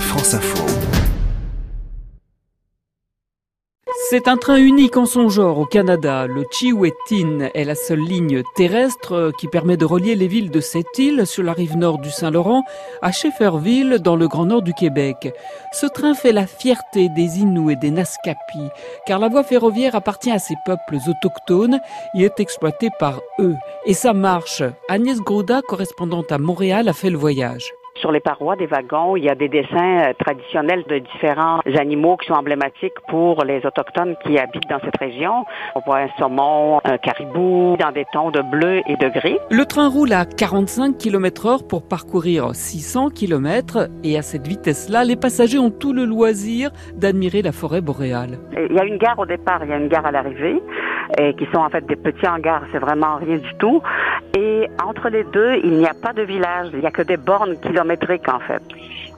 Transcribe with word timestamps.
France 0.00 0.34
Info. 0.34 0.64
C'est 4.08 4.28
un 4.28 4.36
train 4.36 4.58
unique 4.58 4.96
en 4.96 5.04
son 5.04 5.28
genre 5.28 5.58
au 5.58 5.64
Canada. 5.64 6.28
Le 6.28 6.44
Chiwetin 6.48 7.48
est 7.52 7.64
la 7.64 7.74
seule 7.74 8.04
ligne 8.04 8.44
terrestre 8.54 9.32
qui 9.36 9.48
permet 9.48 9.76
de 9.76 9.84
relier 9.84 10.14
les 10.14 10.28
villes 10.28 10.52
de 10.52 10.60
cette 10.60 10.96
île 10.98 11.26
sur 11.26 11.42
la 11.42 11.52
rive 11.52 11.76
nord 11.76 11.98
du 11.98 12.10
Saint-Laurent 12.10 12.62
à 13.02 13.10
Shefferville 13.10 13.98
dans 13.98 14.14
le 14.14 14.28
grand 14.28 14.46
nord 14.46 14.62
du 14.62 14.74
Québec. 14.74 15.34
Ce 15.72 15.86
train 15.86 16.14
fait 16.14 16.30
la 16.30 16.46
fierté 16.46 17.08
des 17.08 17.40
Inuits 17.40 17.72
et 17.72 17.76
des 17.76 17.90
Naskapi 17.90 18.68
car 19.06 19.18
la 19.18 19.28
voie 19.28 19.42
ferroviaire 19.42 19.96
appartient 19.96 20.30
à 20.30 20.38
ces 20.38 20.54
peuples 20.64 20.98
autochtones 21.08 21.80
et 22.14 22.22
est 22.22 22.38
exploitée 22.38 22.90
par 23.00 23.20
eux. 23.40 23.56
Et 23.86 23.94
ça 23.94 24.12
marche. 24.12 24.62
Agnès 24.88 25.18
Grouda, 25.18 25.62
correspondante 25.62 26.30
à 26.30 26.38
Montréal, 26.38 26.88
a 26.88 26.92
fait 26.92 27.10
le 27.10 27.18
voyage. 27.18 27.72
Sur 28.00 28.12
les 28.12 28.20
parois 28.20 28.56
des 28.56 28.66
wagons, 28.66 29.16
il 29.16 29.24
y 29.24 29.30
a 29.30 29.34
des 29.34 29.48
dessins 29.48 30.08
euh, 30.08 30.12
traditionnels 30.18 30.84
de 30.88 30.98
différents 30.98 31.60
animaux 31.78 32.18
qui 32.18 32.26
sont 32.26 32.34
emblématiques 32.34 32.94
pour 33.08 33.42
les 33.44 33.64
autochtones 33.64 34.16
qui 34.24 34.38
habitent 34.38 34.68
dans 34.68 34.80
cette 34.84 34.98
région. 34.98 35.44
On 35.74 35.80
voit 35.80 36.00
un 36.00 36.08
saumon, 36.18 36.80
un 36.84 36.98
caribou 36.98 37.76
dans 37.78 37.92
des 37.92 38.04
tons 38.12 38.30
de 38.30 38.42
bleu 38.42 38.82
et 38.86 38.96
de 38.96 39.08
gris. 39.08 39.38
Le 39.50 39.64
train 39.64 39.88
roule 39.88 40.12
à 40.12 40.26
45 40.26 40.98
km 40.98 41.46
heure 41.46 41.66
pour 41.66 41.88
parcourir 41.88 42.54
600 42.54 43.10
km 43.10 43.88
et 44.04 44.18
à 44.18 44.22
cette 44.22 44.46
vitesse-là, 44.46 45.04
les 45.04 45.16
passagers 45.16 45.58
ont 45.58 45.70
tout 45.70 45.94
le 45.94 46.04
loisir 46.04 46.70
d'admirer 46.94 47.40
la 47.40 47.52
forêt 47.52 47.80
boréale. 47.80 48.38
Il 48.68 48.76
y 48.76 48.78
a 48.78 48.84
une 48.84 48.98
gare 48.98 49.18
au 49.18 49.26
départ, 49.26 49.60
il 49.64 49.70
y 49.70 49.72
a 49.72 49.78
une 49.78 49.88
gare 49.88 50.04
à 50.04 50.10
l'arrivée 50.10 50.62
et 51.18 51.34
qui 51.34 51.46
sont 51.52 51.60
en 51.60 51.70
fait 51.70 51.86
des 51.86 51.96
petits 51.96 52.26
hangars, 52.26 52.62
c'est 52.72 52.78
vraiment 52.78 53.16
rien 53.16 53.38
du 53.38 53.54
tout. 53.58 53.80
Et 54.36 54.45
entre 54.84 55.08
les 55.08 55.24
deux, 55.24 55.56
il 55.64 55.78
n'y 55.78 55.86
a 55.86 55.94
pas 55.94 56.12
de 56.12 56.22
village, 56.22 56.68
il 56.72 56.80
n'y 56.80 56.86
a 56.86 56.90
que 56.90 57.02
des 57.02 57.16
bornes 57.16 57.58
kilométriques 57.60 58.28
en 58.28 58.40
fait. 58.40 58.62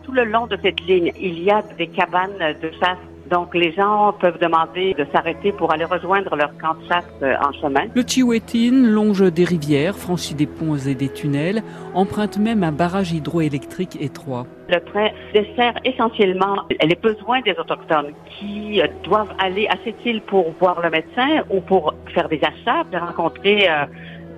Tout 0.04 0.12
le 0.12 0.24
long 0.24 0.46
de 0.46 0.56
cette 0.62 0.80
ligne, 0.82 1.12
il 1.20 1.42
y 1.42 1.50
a 1.50 1.62
des 1.76 1.88
cabanes 1.88 2.38
de 2.62 2.70
chasse 2.80 2.98
donc, 3.30 3.54
les 3.54 3.72
gens 3.72 4.14
peuvent 4.14 4.38
demander 4.38 4.94
de 4.94 5.06
s'arrêter 5.12 5.52
pour 5.52 5.72
aller 5.72 5.84
rejoindre 5.84 6.34
leur 6.34 6.56
camp 6.58 6.74
de 6.74 6.88
chasse 6.88 7.04
euh, 7.22 7.34
en 7.46 7.52
chemin. 7.52 7.86
Le 7.94 8.02
Chiwetin 8.06 8.72
longe 8.72 9.32
des 9.32 9.44
rivières, 9.44 9.96
franchit 9.96 10.34
des 10.34 10.46
ponts 10.46 10.76
et 10.76 10.94
des 10.94 11.10
tunnels, 11.10 11.62
emprunte 11.94 12.38
même 12.38 12.62
un 12.62 12.72
barrage 12.72 13.12
hydroélectrique 13.12 14.00
étroit. 14.00 14.46
Le 14.68 14.80
train 14.80 15.08
dessert 15.34 15.74
essentiellement 15.84 16.62
les 16.70 16.94
besoins 16.94 17.40
des 17.42 17.52
Autochtones 17.52 18.12
qui 18.38 18.80
euh, 18.80 18.86
doivent 19.04 19.34
aller 19.38 19.66
à 19.68 19.74
cette 19.84 20.04
île 20.06 20.22
pour 20.22 20.54
voir 20.58 20.80
le 20.80 20.90
médecin 20.90 21.42
ou 21.50 21.60
pour 21.60 21.94
faire 22.14 22.28
des 22.28 22.40
achats. 22.42 22.84
J'ai 22.90 22.98
rencontré 22.98 23.68
euh, 23.68 23.84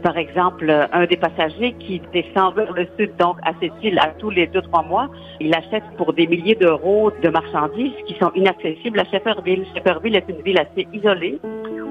par 0.03 0.17
exemple, 0.17 0.70
un 0.93 1.06
des 1.06 1.17
passagers 1.17 1.75
qui 1.79 2.01
descend 2.12 2.55
vers 2.55 2.73
le 2.73 2.87
sud, 2.98 3.12
donc 3.19 3.37
à 3.45 3.53
cette 3.61 3.73
île, 3.83 3.98
à 3.98 4.09
tous 4.19 4.31
les 4.31 4.47
deux, 4.47 4.62
trois 4.62 4.83
mois, 4.83 5.09
il 5.41 5.55
achète 5.55 5.84
pour 5.97 6.12
des 6.12 6.27
milliers 6.27 6.55
d'euros 6.55 7.11
de 7.23 7.29
marchandises 7.29 7.92
qui 8.07 8.15
sont 8.20 8.33
inaccessibles 8.34 9.01
à 9.01 9.05
Shefferville. 9.05 9.65
Shefferville 9.75 10.17
est 10.17 10.29
une 10.29 10.42
ville 10.42 10.59
assez 10.59 10.87
isolée 10.92 11.39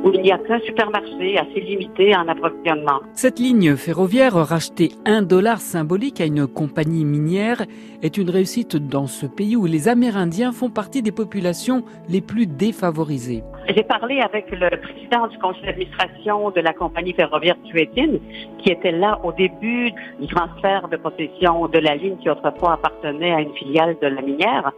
où 0.04 0.12
il 0.14 0.22
n'y 0.22 0.32
a 0.32 0.38
qu'un 0.38 0.60
supermarché 0.60 1.38
assez 1.38 1.60
limité 1.60 2.16
en 2.16 2.28
approvisionnement. 2.28 3.02
Cette 3.14 3.40
ligne 3.40 3.76
ferroviaire, 3.76 4.34
rachetée 4.34 4.92
un 5.06 5.22
dollar 5.22 5.60
symbolique 5.60 6.22
à 6.22 6.26
une 6.26 6.48
compagnie 6.48 7.06
minière, 7.06 7.64
est 8.02 8.18
une 8.18 8.30
réussite 8.30 8.78
dans 8.78 9.08
ce 9.08 9.26
pays 9.26 9.56
où 9.56 9.66
les 9.66 9.90
Amérindiens 9.90 10.52
font 10.52 10.70
partie 10.70 11.02
des 11.02 11.12
populations 11.12 11.84
les 12.08 12.22
plus 12.22 12.48
défavorisées. 12.48 13.44
J'ai 13.76 13.84
parlé 13.84 14.20
avec 14.20 14.50
le 14.50 14.68
président 14.78 15.28
du 15.28 15.38
conseil 15.38 15.64
d'administration 15.64 16.50
de 16.50 16.60
la 16.60 16.74
compagnie 16.74 17.14
ferroviaire 17.14 17.56
Tuétine, 17.66 18.20
qui 18.58 18.72
était 18.72 18.92
là 18.92 19.20
au 19.24 19.32
début 19.32 19.92
du 20.20 20.28
transfert 20.28 20.88
de 20.88 20.98
possession 20.98 21.68
de 21.68 21.78
la 21.78 21.96
ligne 21.96 22.18
qui 22.18 22.30
autrefois 22.32 22.74
appartenait 22.74 23.32
à 23.32 23.42
une 23.42 23.54
filiale 23.54 23.96
de 24.02 24.08
la 24.08 24.22
minière. 24.24 24.72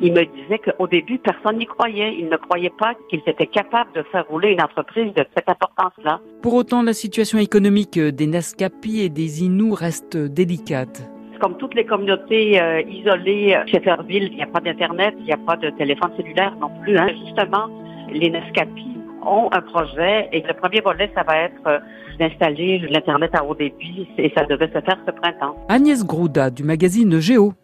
Il 0.00 0.12
me 0.12 0.24
disait 0.24 0.60
qu'au 0.60 0.86
début, 0.86 1.18
personne 1.18 1.58
n'y 1.58 1.66
croyait. 1.66 2.14
Il 2.16 2.28
ne 2.28 2.36
croyait 2.36 2.72
pas 2.78 2.94
qu'ils 3.10 3.22
étaient 3.26 3.48
capables 3.48 3.90
de 3.94 4.02
faire 4.12 4.24
rouler 4.28 4.52
une 4.52 4.62
entreprise 4.62 5.12
de 5.14 5.24
cette 5.34 5.48
importance-là. 5.48 6.20
Pour 6.40 6.54
autant, 6.54 6.82
la 6.82 6.92
situation 6.92 7.38
économique 7.38 7.98
des 7.98 8.26
Naskapi 8.28 9.00
et 9.00 9.08
des 9.08 9.42
Inuits 9.42 9.74
reste 9.74 10.16
délicate 10.16 11.10
comme 11.38 11.58
toutes 11.58 11.74
les 11.74 11.84
communautés 11.84 12.58
euh, 12.58 12.80
isolées 12.80 13.54
chez 13.66 13.78
Fairville, 13.80 14.30
il 14.32 14.36
n'y 14.36 14.42
a 14.42 14.46
pas 14.46 14.58
d'Internet, 14.58 15.14
il 15.18 15.26
n'y 15.26 15.32
a 15.32 15.36
pas 15.36 15.56
de 15.56 15.68
téléphone 15.68 16.10
cellulaire 16.16 16.56
non 16.58 16.70
plus. 16.82 16.96
Hein. 16.96 17.08
Justement, 17.26 17.68
les 18.12 18.30
Nescapi 18.30 18.96
ont 19.26 19.48
un 19.52 19.60
projet 19.60 20.28
et 20.32 20.42
le 20.42 20.54
premier 20.54 20.80
volet, 20.80 21.10
ça 21.14 21.22
va 21.22 21.38
être 21.38 21.66
euh, 21.66 21.78
d'installer 22.18 22.78
l'Internet 22.90 23.30
à 23.34 23.44
haut 23.44 23.54
débit 23.54 24.08
et 24.18 24.32
ça 24.36 24.44
devait 24.44 24.68
se 24.68 24.80
faire 24.80 24.98
ce 25.06 25.10
printemps. 25.10 25.56
Agnès 25.68 26.04
Grouda 26.04 26.50
du 26.50 26.62
magazine 26.62 27.18
Géo. 27.18 27.52